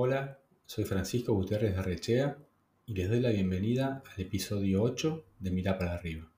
Hola, 0.00 0.38
soy 0.64 0.84
Francisco 0.84 1.34
Gutiérrez 1.34 1.72
de 1.72 1.80
Arrechea 1.80 2.38
y 2.86 2.94
les 2.94 3.08
doy 3.10 3.18
la 3.18 3.30
bienvenida 3.30 4.00
al 4.14 4.22
episodio 4.22 4.80
8 4.80 5.24
de 5.40 5.50
Mirá 5.50 5.76
para 5.76 5.94
arriba. 5.94 6.30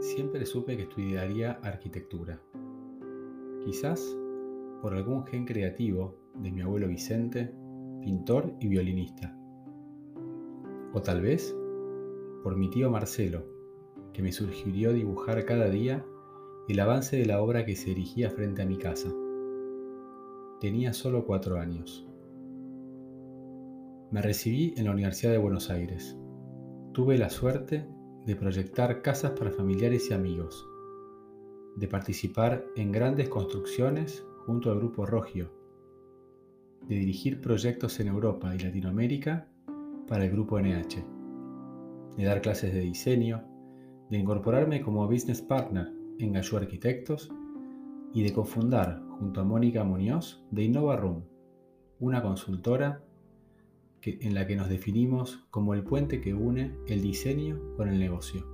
Siempre 0.00 0.44
supe 0.44 0.76
que 0.76 0.82
estudiaría 0.82 1.52
arquitectura. 1.62 2.42
Quizás 3.64 4.04
por 4.82 4.94
algún 4.94 5.24
gen 5.28 5.44
creativo 5.44 6.18
de 6.34 6.50
mi 6.50 6.62
abuelo 6.62 6.88
Vicente, 6.88 7.54
pintor 8.02 8.56
y 8.58 8.66
violinista. 8.66 9.32
O 10.94 11.00
tal 11.00 11.20
vez 11.20 11.54
por 12.42 12.56
mi 12.56 12.70
tío 12.70 12.90
Marcelo, 12.90 13.46
que 14.12 14.20
me 14.20 14.32
sugirió 14.32 14.92
dibujar 14.92 15.44
cada 15.44 15.70
día 15.70 16.04
el 16.68 16.80
avance 16.80 17.16
de 17.16 17.24
la 17.24 17.40
obra 17.40 17.64
que 17.64 17.74
se 17.74 17.92
erigía 17.92 18.30
frente 18.30 18.60
a 18.60 18.66
mi 18.66 18.76
casa. 18.76 19.08
Tenía 20.60 20.92
solo 20.92 21.24
cuatro 21.24 21.58
años. 21.58 22.06
Me 24.10 24.20
recibí 24.20 24.74
en 24.76 24.84
la 24.84 24.90
Universidad 24.90 25.32
de 25.32 25.38
Buenos 25.38 25.70
Aires. 25.70 26.18
Tuve 26.92 27.16
la 27.16 27.30
suerte 27.30 27.88
de 28.26 28.36
proyectar 28.36 29.00
casas 29.00 29.30
para 29.30 29.50
familiares 29.50 30.10
y 30.10 30.14
amigos, 30.14 30.66
de 31.76 31.88
participar 31.88 32.66
en 32.76 32.92
grandes 32.92 33.30
construcciones 33.30 34.26
junto 34.44 34.70
al 34.70 34.78
Grupo 34.78 35.06
Rogio, 35.06 35.50
de 36.86 36.96
dirigir 36.96 37.40
proyectos 37.40 37.98
en 38.00 38.08
Europa 38.08 38.54
y 38.54 38.58
Latinoamérica 38.58 39.48
para 40.06 40.24
el 40.24 40.32
Grupo 40.32 40.60
NH, 40.60 41.02
de 42.18 42.24
dar 42.24 42.42
clases 42.42 42.74
de 42.74 42.80
diseño, 42.80 43.42
de 44.10 44.18
incorporarme 44.18 44.82
como 44.82 45.06
business 45.06 45.40
partner 45.40 45.97
en 46.18 46.32
Gallú 46.32 46.56
Arquitectos 46.56 47.30
y 48.12 48.22
de 48.22 48.32
cofundar 48.32 49.02
junto 49.18 49.40
a 49.40 49.44
Mónica 49.44 49.84
Muñoz 49.84 50.44
de 50.50 50.64
Innova 50.64 50.96
Room, 50.96 51.24
una 52.00 52.22
consultora 52.22 53.04
en 54.02 54.34
la 54.34 54.46
que 54.46 54.56
nos 54.56 54.68
definimos 54.68 55.46
como 55.50 55.74
el 55.74 55.82
puente 55.82 56.20
que 56.20 56.34
une 56.34 56.76
el 56.86 57.02
diseño 57.02 57.60
con 57.76 57.88
el 57.88 57.98
negocio. 57.98 58.46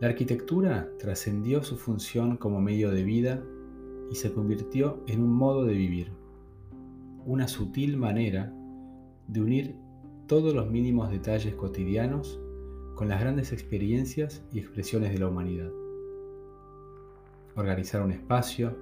La 0.00 0.08
arquitectura 0.08 0.88
trascendió 0.98 1.62
su 1.62 1.76
función 1.76 2.36
como 2.36 2.60
medio 2.60 2.90
de 2.90 3.02
vida 3.02 3.42
y 4.10 4.14
se 4.14 4.32
convirtió 4.32 5.02
en 5.06 5.22
un 5.22 5.32
modo 5.32 5.64
de 5.64 5.74
vivir, 5.74 6.12
una 7.26 7.48
sutil 7.48 7.96
manera 7.96 8.54
de 9.28 9.40
unir 9.40 9.76
todos 10.26 10.54
los 10.54 10.70
mínimos 10.70 11.10
detalles 11.10 11.54
cotidianos 11.54 12.40
con 12.94 13.08
las 13.08 13.20
grandes 13.20 13.52
experiencias 13.52 14.42
y 14.52 14.58
expresiones 14.58 15.12
de 15.12 15.18
la 15.18 15.28
humanidad. 15.28 15.70
Organizar 17.56 18.02
un 18.02 18.12
espacio, 18.12 18.76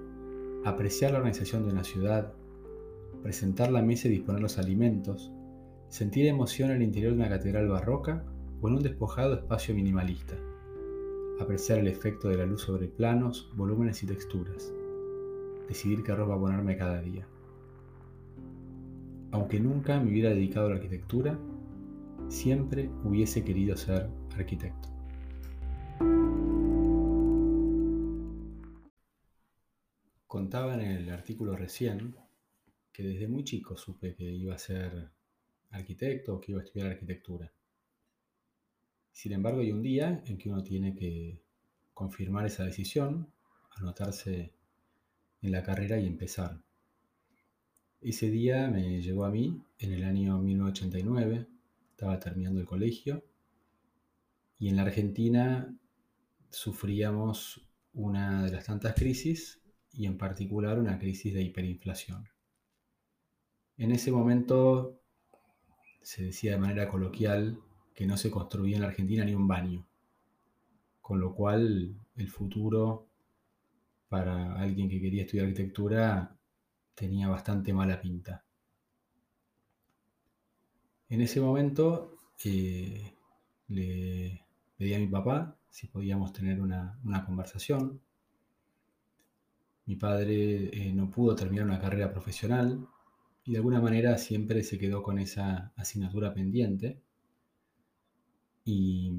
apreciar 0.65 1.13
la 1.13 1.19
organización 1.19 1.65
de 1.65 1.73
una 1.73 1.85
ciudad, 1.85 2.33
presentar 3.23 3.71
la 3.71 3.83
mesa 3.83 4.09
y 4.09 4.13
disponer 4.13 4.41
los 4.41 4.59
alimentos, 4.59 5.33
sentir 5.89 6.27
emoción 6.27 6.71
el 6.71 6.83
interior 6.83 7.13
de 7.13 7.19
una 7.19 7.29
catedral 7.29 7.69
barroca 7.69 8.25
o 8.61 8.69
en 8.69 8.75
un 8.75 8.83
despojado 8.83 9.35
espacio 9.35 9.75
minimalista, 9.75 10.35
apreciar 11.41 11.79
el 11.79 11.89
efecto 11.89 12.29
de 12.29 12.37
la 12.37 12.47
luz 12.47 12.63
sobre 12.63 12.89
planos, 12.89 13.51
volúmenes 13.57 14.03
y 14.03 14.07
texturas, 14.07 14.73
decidir 15.69 16.03
qué 16.03 16.15
ropa 16.15 16.39
ponerme 16.39 16.77
cada 16.77 17.01
día. 17.01 17.27
Aunque 19.31 19.61
nunca 19.61 20.01
me 20.01 20.11
hubiera 20.11 20.31
dedicado 20.31 20.67
a 20.67 20.71
la 20.71 20.77
arquitectura, 20.77 21.39
siempre 22.29 22.91
hubiese 23.05 23.45
querido 23.45 23.77
ser 23.77 24.09
arquitecto. 24.37 24.89
Contaba 30.27 30.75
en 30.75 30.81
el 30.83 31.11
artículo 31.11 31.57
recién 31.57 32.15
que 32.93 33.03
desde 33.03 33.29
muy 33.29 33.45
chico 33.45 33.77
supe 33.77 34.15
que 34.15 34.25
iba 34.25 34.55
a 34.55 34.59
ser 34.59 35.11
arquitecto 35.71 36.35
o 36.35 36.41
que 36.41 36.53
iba 36.53 36.61
a 36.61 36.65
estudiar 36.65 36.91
arquitectura. 36.91 37.53
Sin 39.13 39.33
embargo, 39.33 39.61
hay 39.61 39.73
un 39.73 39.83
día 39.83 40.23
en 40.27 40.39
que 40.39 40.51
uno 40.51 40.63
tiene 40.63 40.95
que 40.95 41.43
confirmar 41.95 42.47
esa 42.47 42.65
decisión, 42.65 43.33
anotarse 43.77 44.53
en 45.43 45.53
la 45.53 45.63
carrera 45.63 45.99
y 45.99 46.07
empezar. 46.07 46.61
Ese 48.01 48.31
día 48.31 48.69
me 48.69 49.01
llegó 49.01 49.25
a 49.25 49.31
mí 49.31 49.61
en 49.79 49.93
el 49.93 50.05
año 50.05 50.39
1989 50.39 51.58
estaba 51.99 52.21
terminando 52.21 52.61
el 52.61 52.67
colegio 52.67 53.25
y 54.57 54.69
en 54.69 54.77
la 54.77 54.83
Argentina 54.83 55.77
sufríamos 56.49 57.69
una 57.93 58.45
de 58.45 58.53
las 58.53 58.67
tantas 58.67 58.95
crisis 58.95 59.61
y 59.91 60.07
en 60.07 60.17
particular 60.17 60.79
una 60.79 61.01
crisis 61.01 61.35
de 61.35 61.43
hiperinflación. 61.43 62.29
En 63.79 63.91
ese 63.91 64.13
momento 64.13 65.01
se 66.01 66.27
decía 66.27 66.53
de 66.53 66.59
manera 66.59 66.89
coloquial 66.89 67.59
que 67.97 68.07
no 68.07 68.17
se 68.17 68.31
construía 68.31 68.77
en 68.77 68.83
la 68.83 68.89
Argentina 68.89 69.25
ni 69.25 69.35
un 69.35 69.49
baño, 69.49 69.85
con 71.01 71.19
lo 71.19 71.35
cual 71.35 71.97
el 72.15 72.29
futuro 72.29 73.09
para 74.09 74.55
alguien 74.55 74.89
que 74.89 75.01
quería 75.01 75.23
estudiar 75.23 75.49
arquitectura 75.49 76.39
tenía 76.95 77.27
bastante 77.27 77.73
mala 77.73 78.01
pinta. 78.01 78.45
En 81.11 81.23
ese 81.23 81.41
momento 81.41 82.19
eh, 82.45 83.15
le 83.69 84.45
pedí 84.77 84.95
a 84.95 84.99
mi 84.99 85.07
papá 85.07 85.57
si 85.71 85.87
podíamos 85.87 86.33
tener 86.33 86.61
una, 86.61 87.25
conversación. 87.27 88.01
Mi 89.87 89.97
padre 89.97 90.69
eh, 90.73 90.93
no 90.93 91.11
pudo 91.11 91.35
terminar 91.35 91.65
una 91.65 91.81
carrera 91.81 92.11
profesional 92.13 92.87
y 93.45 93.53
de 93.53 93.59
alguna 93.59 93.81
manera 93.81 94.19
siempre 94.19 94.63
se 94.63 94.79
quedó 94.79 95.03
con 95.03 95.19
esa 95.19 95.73
asignatura 95.77 96.35
pendiente. 96.35 97.01
Y, 98.65 99.13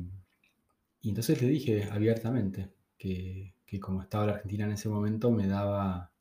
entonces 1.01 1.41
le 1.41 1.47
dije 1.47 1.89
abiertamente 1.91 2.71
que, 2.97 3.55
como 3.81 4.03
estaba 4.03 4.27
la 4.27 4.33
Argentina 4.33 4.65
en 4.65 4.73
ese 4.73 4.89
momento 4.89 5.31
me 5.31 5.47
daba 5.47 6.11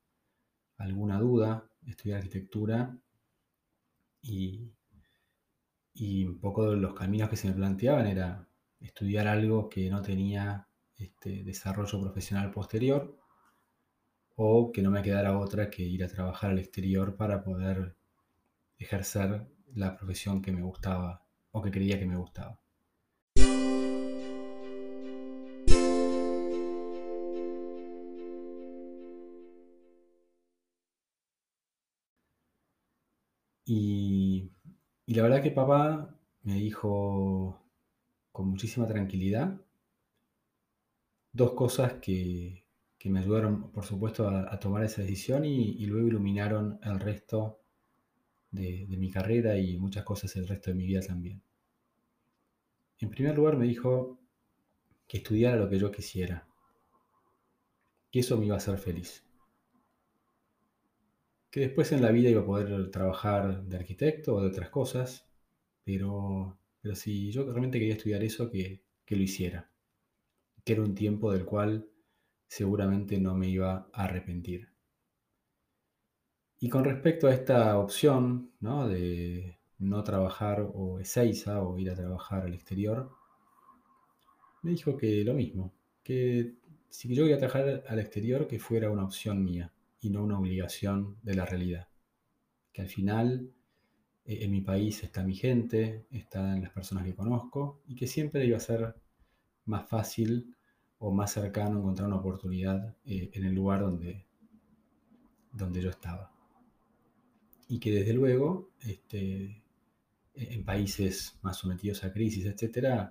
alguna 0.78 1.18
duda 1.18 1.68
estudiar 1.86 2.18
arquitectura 2.18 2.96
y, 4.22 4.70
y 6.00 6.24
un 6.24 6.38
poco 6.38 6.74
los 6.76 6.94
caminos 6.94 7.28
que 7.28 7.36
se 7.36 7.48
me 7.48 7.54
planteaban 7.54 8.06
era 8.06 8.48
estudiar 8.80 9.26
algo 9.26 9.68
que 9.68 9.90
no 9.90 10.00
tenía 10.00 10.68
este, 10.96 11.42
desarrollo 11.42 12.00
profesional 12.00 12.52
posterior 12.52 13.16
o 14.36 14.70
que 14.72 14.82
no 14.82 14.90
me 14.92 15.02
quedara 15.02 15.38
otra 15.38 15.70
que 15.70 15.82
ir 15.82 16.04
a 16.04 16.08
trabajar 16.08 16.50
al 16.50 16.60
exterior 16.60 17.16
para 17.16 17.42
poder 17.42 17.96
ejercer 18.78 19.48
la 19.74 19.96
profesión 19.96 20.40
que 20.42 20.52
me 20.52 20.62
gustaba 20.62 21.24
o 21.50 21.62
que 21.62 21.72
creía 21.72 21.98
que 21.98 22.06
me 22.06 22.16
gustaba. 22.16 22.60
Y 33.70 34.50
y 35.08 35.14
la 35.14 35.22
verdad 35.22 35.42
que 35.42 35.50
papá 35.50 36.14
me 36.42 36.56
dijo 36.56 37.58
con 38.30 38.50
muchísima 38.50 38.86
tranquilidad 38.86 39.58
dos 41.32 41.52
cosas 41.52 41.94
que, 41.94 42.66
me 43.04 43.20
ayudaron, 43.20 43.72
por 43.72 43.86
supuesto, 43.86 44.28
a, 44.28 44.60
tomar 44.60 44.84
esa 44.84 45.00
decisión 45.00 45.46
y, 45.46 45.86
luego 45.86 46.08
iluminaron 46.08 46.78
el 46.82 47.00
resto 47.00 47.58
de, 48.50 48.84
de, 48.86 48.96
mi 48.98 49.10
carrera 49.10 49.56
y 49.56 49.78
muchas 49.78 50.04
cosas 50.04 50.36
el 50.36 50.46
resto 50.46 50.70
de 50.70 50.76
mi 50.76 50.84
vida 50.84 51.00
también. 51.00 51.40
En 52.98 53.08
primer 53.08 53.34
lugar 53.34 53.56
me 53.56 53.64
dijo 53.64 54.18
que 55.06 55.18
estudiara 55.18 55.56
lo 55.56 55.70
que 55.70 55.78
yo 55.78 55.90
quisiera, 55.90 56.46
que 58.10 58.20
eso 58.20 58.36
me 58.36 58.44
iba 58.44 58.56
a 58.56 58.58
hacer 58.58 58.76
feliz 58.76 59.24
que 61.50 61.60
después 61.60 61.92
en 61.92 62.02
la 62.02 62.10
vida 62.10 62.28
iba 62.30 62.42
a 62.42 62.46
poder 62.46 62.90
trabajar 62.90 63.64
de 63.64 63.76
arquitecto 63.76 64.34
o 64.34 64.40
de 64.40 64.48
otras 64.48 64.70
cosas, 64.70 65.28
pero, 65.84 66.58
pero 66.80 66.94
si 66.94 67.30
yo 67.30 67.44
realmente 67.44 67.78
quería 67.78 67.94
estudiar 67.94 68.22
eso, 68.22 68.50
que, 68.50 68.84
lo 69.08 69.22
hiciera, 69.22 69.70
que 70.64 70.74
era 70.74 70.82
un 70.82 70.94
tiempo 70.94 71.32
del 71.32 71.46
cual 71.46 71.88
seguramente 72.46 73.18
no 73.18 73.34
me 73.34 73.48
iba 73.48 73.88
a 73.92 74.04
arrepentir. 74.04 74.68
Y 76.60 76.68
con 76.68 76.84
respecto 76.84 77.28
a 77.28 77.34
esta 77.34 77.78
opción 77.78 78.52
¿no? 78.60 78.88
de 78.88 79.58
no 79.78 80.02
trabajar 80.02 80.68
o 80.74 80.98
Ezeiza 80.98 81.62
o 81.62 81.78
ir 81.78 81.90
a 81.90 81.94
trabajar 81.94 82.42
al 82.42 82.54
exterior, 82.54 83.10
me 84.62 84.72
dijo 84.72 84.96
que 84.96 85.24
lo 85.24 85.34
mismo, 85.34 85.72
que 86.02 86.56
si 86.90 87.14
yo 87.14 87.26
iba 87.26 87.36
a 87.36 87.38
trabajar 87.38 87.84
al 87.88 87.98
exterior, 88.00 88.46
que 88.46 88.58
fuera 88.58 88.90
una 88.90 89.04
opción 89.04 89.42
mía 89.44 89.72
y 90.00 90.10
no 90.10 90.22
una 90.22 90.38
obligación 90.38 91.18
de 91.22 91.34
la 91.34 91.44
realidad. 91.44 91.88
Que 92.72 92.82
al 92.82 92.88
final 92.88 93.52
eh, 94.24 94.44
en 94.44 94.50
mi 94.50 94.60
país 94.60 95.02
está 95.02 95.24
mi 95.24 95.34
gente, 95.34 96.06
están 96.10 96.62
las 96.62 96.70
personas 96.70 97.04
que 97.04 97.14
conozco 97.14 97.82
y 97.86 97.94
que 97.94 98.06
siempre 98.06 98.44
iba 98.46 98.56
a 98.56 98.60
ser 98.60 98.94
más 99.64 99.88
fácil 99.88 100.54
o 100.98 101.12
más 101.12 101.32
cercano 101.32 101.78
encontrar 101.78 102.08
una 102.08 102.18
oportunidad 102.18 102.96
eh, 103.04 103.30
en 103.32 103.44
el 103.44 103.54
lugar 103.54 103.80
donde, 103.80 104.26
donde 105.52 105.80
yo 105.80 105.90
estaba. 105.90 106.32
Y 107.68 107.78
que 107.80 107.90
desde 107.92 108.12
luego, 108.12 108.70
este, 108.80 109.62
en 110.34 110.64
países 110.64 111.38
más 111.42 111.56
sometidos 111.56 112.04
a 112.04 112.12
crisis, 112.12 112.46
etc., 112.46 113.10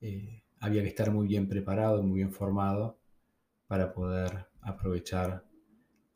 eh, 0.00 0.42
había 0.60 0.82
que 0.82 0.88
estar 0.88 1.10
muy 1.10 1.26
bien 1.26 1.48
preparado, 1.48 2.02
muy 2.02 2.18
bien 2.18 2.32
formado 2.32 2.98
para 3.66 3.92
poder 3.92 4.46
aprovechar 4.60 5.49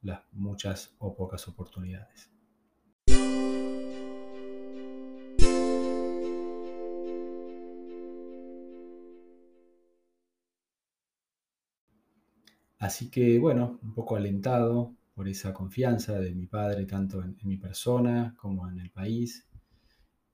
las 0.04 0.22
muchas 0.32 0.94
o 0.98 1.14
pocas 1.16 1.48
oportunidades. 1.48 2.30
Así 12.78 13.10
que 13.10 13.38
bueno, 13.38 13.78
un 13.82 13.94
poco 13.94 14.16
alentado 14.16 14.94
por 15.14 15.26
esa 15.26 15.54
confianza 15.54 16.18
de 16.20 16.34
mi 16.34 16.46
padre, 16.46 16.84
tanto 16.84 17.22
en, 17.22 17.36
mi 17.42 17.56
persona 17.56 18.34
como 18.36 18.68
en 18.68 18.78
el 18.78 18.90
país, 18.90 19.48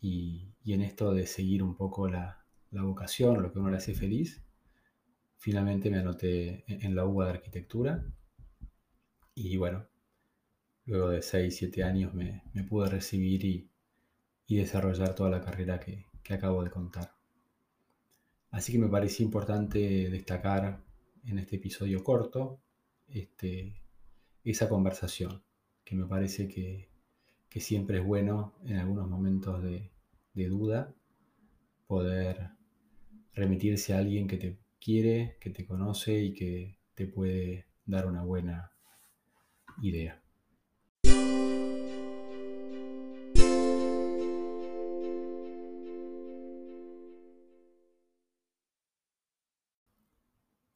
y, 0.01 0.49
en 0.65 0.81
esto 0.83 1.13
de 1.13 1.27
seguir 1.27 1.63
un 1.63 1.77
poco 1.77 2.09
la, 2.09 2.45
vocación, 2.73 3.43
lo 3.43 3.53
que 3.53 3.61
uno 3.61 3.71
le 3.71 3.77
hace 3.77 3.95
feliz, 3.95 4.43
finalmente 5.37 5.91
me 5.91 5.99
anoté 5.99 6.65
en, 6.67 6.95
la 6.97 7.05
UBA 7.07 7.27
de 7.27 7.31
arquitectura 7.31 8.05
y 9.35 9.57
bueno, 9.57 9.87
luego 10.87 11.11
de 11.11 11.23
6, 11.23 11.57
7 11.57 11.85
años 11.85 12.15
me, 12.15 12.43
pude 12.69 12.89
recibir 12.89 13.45
y, 13.45 13.67
desarrollar 14.49 15.15
toda 15.15 15.31
la 15.31 15.41
carrera 15.41 15.79
que, 15.79 16.07
acabo 16.29 16.63
de 16.63 16.71
contar. 16.71 17.13
Así 18.51 18.73
que 18.73 18.79
me 18.79 18.89
parecía 18.89 19.25
importante 19.25 20.09
destacar 20.11 20.81
en 21.25 21.39
este 21.39 21.57
episodio 21.57 22.05
corto 22.05 22.61
este, 23.09 23.83
esa 24.45 24.69
conversación, 24.69 25.43
que 25.85 25.97
me 25.97 26.07
parece 26.07 26.49
que, 26.49 26.89
siempre 27.61 27.99
es 27.99 28.05
bueno 28.05 28.55
en 28.65 28.77
algunos 28.77 29.09
momentos 29.09 29.63
de, 29.63 29.91
de 30.35 30.49
duda 30.49 30.95
poder 31.89 32.51
remitirse 33.35 33.93
a 33.93 33.99
alguien 33.99 34.29
que 34.29 34.37
te 34.37 34.57
quiere, 34.81 35.37
que 35.41 35.51
te 35.51 35.67
conoce 35.67 36.21
y 36.21 36.33
que 36.33 36.79
te 36.95 37.07
puede 37.07 37.67
dar 37.87 38.07
una 38.07 38.23
buena 38.23 38.70
idea. 39.81 40.21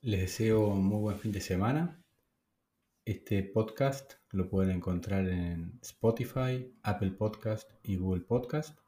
Les 0.02 0.20
deseo 0.20 0.66
un 0.66 0.84
muy 0.84 1.00
buen 1.00 1.18
fin 1.18 1.32
de 1.32 1.40
semana. 1.40 2.04
Este 3.06 3.42
podcast 3.42 4.14
lo 4.32 4.50
pueden 4.50 4.76
encontrar 4.76 5.26
en 5.28 5.78
Spotify, 5.80 6.74
Apple 6.82 7.12
Podcast 7.12 7.70
y 7.82 7.96
Google 7.96 8.24
Podcast. 8.24 8.78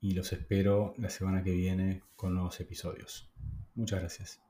Y 0.00 0.12
los 0.12 0.32
espero 0.32 0.94
la 0.96 1.10
semana 1.10 1.42
que 1.42 1.50
viene 1.50 2.04
con 2.14 2.34
nuevos 2.34 2.60
episodios. 2.60 3.32
Muchas 3.74 3.98
gracias. 3.98 4.47